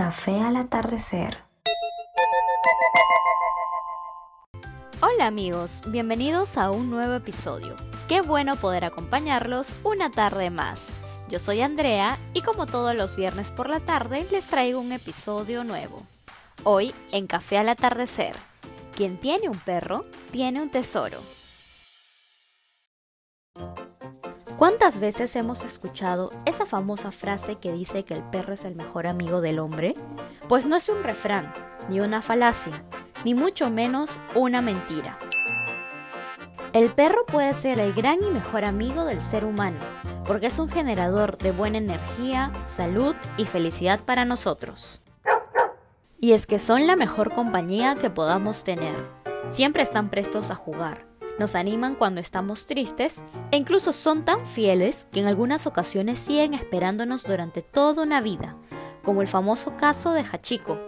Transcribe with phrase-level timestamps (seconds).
[0.00, 1.36] Café al atardecer.
[5.02, 7.76] Hola amigos, bienvenidos a un nuevo episodio.
[8.08, 10.88] Qué bueno poder acompañarlos una tarde más.
[11.28, 15.64] Yo soy Andrea y como todos los viernes por la tarde les traigo un episodio
[15.64, 16.06] nuevo.
[16.64, 18.34] Hoy en Café al atardecer.
[18.96, 21.20] Quien tiene un perro, tiene un tesoro.
[24.70, 29.08] ¿Cuántas veces hemos escuchado esa famosa frase que dice que el perro es el mejor
[29.08, 29.96] amigo del hombre?
[30.48, 31.52] Pues no es un refrán,
[31.88, 32.80] ni una falacia,
[33.24, 35.18] ni mucho menos una mentira.
[36.72, 39.80] El perro puede ser el gran y mejor amigo del ser humano,
[40.24, 45.02] porque es un generador de buena energía, salud y felicidad para nosotros.
[46.20, 48.94] Y es que son la mejor compañía que podamos tener.
[49.48, 51.09] Siempre están prestos a jugar,
[51.40, 56.52] nos animan cuando estamos tristes e incluso son tan fieles que en algunas ocasiones siguen
[56.52, 58.56] esperándonos durante toda una vida,
[59.02, 60.78] como el famoso caso de Hachiko,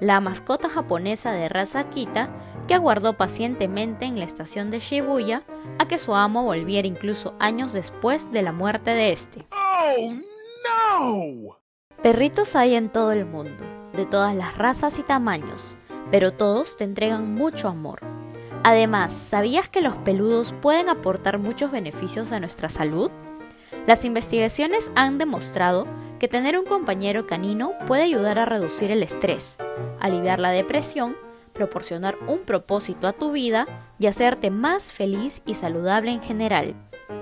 [0.00, 2.30] la mascota japonesa de raza Akita
[2.66, 5.44] que aguardó pacientemente en la estación de Shibuya
[5.78, 9.46] a que su amo volviera incluso años después de la muerte de este.
[9.52, 10.14] Oh,
[10.98, 11.58] no!
[12.02, 15.78] Perritos hay en todo el mundo, de todas las razas y tamaños,
[16.10, 18.00] pero todos te entregan mucho amor
[18.64, 23.10] Además, ¿sabías que los peludos pueden aportar muchos beneficios a nuestra salud?
[23.86, 25.86] Las investigaciones han demostrado
[26.20, 29.58] que tener un compañero canino puede ayudar a reducir el estrés,
[29.98, 31.16] aliviar la depresión,
[31.52, 33.66] proporcionar un propósito a tu vida
[33.98, 36.76] y hacerte más feliz y saludable en general,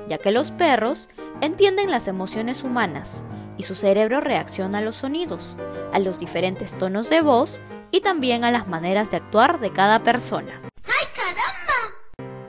[0.09, 1.09] ya que los perros
[1.41, 3.25] entienden las emociones humanas
[3.57, 5.57] y su cerebro reacciona a los sonidos,
[5.95, 10.03] a los diferentes tonos de voz y también a las maneras de actuar de cada
[10.03, 10.70] persona.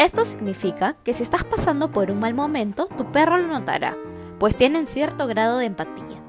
[0.02, 3.96] Esto significa que si estás pasando por un mal momento, tu perro lo notará,
[4.40, 6.24] pues tienen cierto grado de empatía.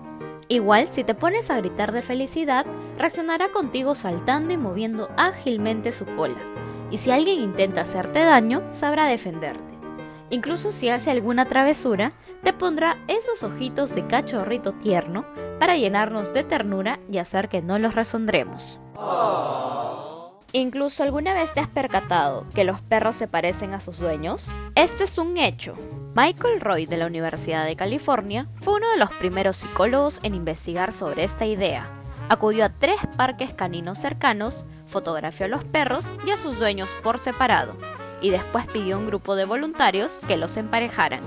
[0.48, 2.66] Igual, si te pones a gritar de felicidad,
[2.98, 6.36] reaccionará contigo saltando y moviendo ágilmente su cola.
[6.90, 9.72] Y si alguien intenta hacerte daño, sabrá defenderte.
[10.28, 15.24] Incluso si hace alguna travesura, te pondrá esos ojitos de cachorrito tierno
[15.58, 18.82] para llenarnos de ternura y hacer que no los resondremos.
[20.54, 24.48] Incluso alguna vez te has percatado que los perros se parecen a sus dueños?
[24.74, 25.74] Esto es un hecho.
[26.14, 30.92] Michael Roy de la Universidad de California fue uno de los primeros psicólogos en investigar
[30.92, 31.88] sobre esta idea.
[32.28, 37.18] Acudió a tres parques caninos cercanos, fotografió a los perros y a sus dueños por
[37.18, 37.74] separado,
[38.20, 41.22] y después pidió a un grupo de voluntarios que los emparejaran.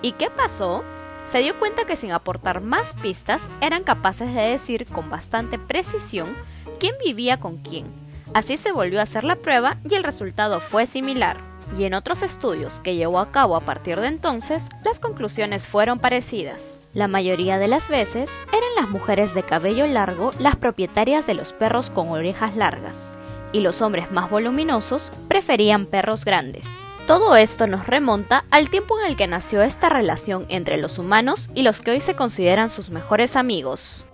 [0.00, 0.84] ¿Y qué pasó?
[1.26, 6.36] Se dio cuenta que sin aportar más pistas eran capaces de decir con bastante precisión
[6.78, 10.86] quién vivía con quién Así se volvió a hacer la prueba y el resultado fue
[10.86, 11.38] similar.
[11.76, 15.98] Y en otros estudios que llevó a cabo a partir de entonces, las conclusiones fueron
[15.98, 16.88] parecidas.
[16.94, 21.52] La mayoría de las veces eran las mujeres de cabello largo las propietarias de los
[21.52, 23.12] perros con orejas largas,
[23.52, 26.66] y los hombres más voluminosos preferían perros grandes.
[27.06, 31.50] Todo esto nos remonta al tiempo en el que nació esta relación entre los humanos
[31.54, 34.04] y los que hoy se consideran sus mejores amigos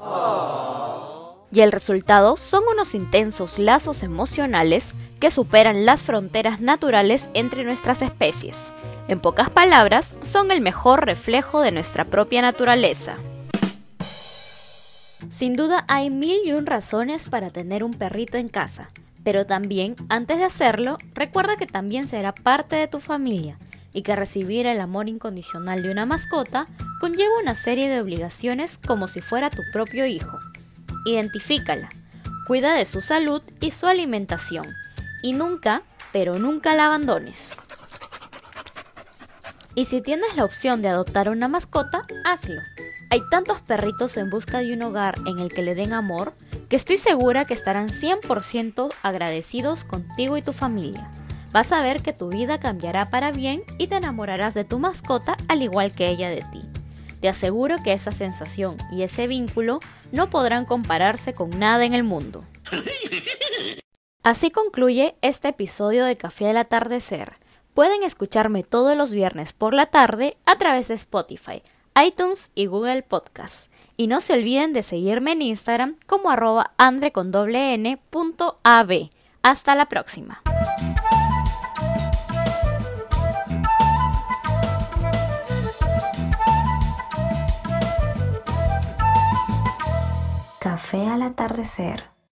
[1.56, 8.02] y el resultado son unos intensos lazos emocionales que superan las fronteras naturales entre nuestras
[8.02, 8.70] especies.
[9.08, 13.14] En pocas palabras, son el mejor reflejo de nuestra propia naturaleza.
[15.30, 18.90] Sin duda hay mil y un razones para tener un perrito en casa,
[19.24, 23.56] pero también, antes de hacerlo, recuerda que también será parte de tu familia
[23.94, 26.66] y que recibir el amor incondicional de una mascota
[27.00, 30.38] conlleva una serie de obligaciones como si fuera tu propio hijo.
[31.06, 31.88] Identifícala.
[32.48, 34.66] Cuida de su salud y su alimentación.
[35.22, 37.56] Y nunca, pero nunca la abandones.
[39.76, 42.60] Y si tienes la opción de adoptar una mascota, hazlo.
[43.10, 46.34] Hay tantos perritos en busca de un hogar en el que le den amor
[46.68, 51.08] que estoy segura que estarán 100% agradecidos contigo y tu familia.
[51.52, 55.36] Vas a ver que tu vida cambiará para bien y te enamorarás de tu mascota
[55.46, 56.75] al igual que ella de ti.
[57.20, 59.80] Te aseguro que esa sensación y ese vínculo
[60.12, 62.44] no podrán compararse con nada en el mundo.
[64.22, 67.34] Así concluye este episodio de Café del Atardecer.
[67.74, 71.62] Pueden escucharme todos los viernes por la tarde a través de Spotify,
[72.04, 73.70] iTunes y Google Podcast.
[73.96, 77.12] Y no se olviden de seguirme en Instagram como arroba andre
[79.42, 80.42] Hasta la próxima.
[90.96, 92.15] Café al atardecer.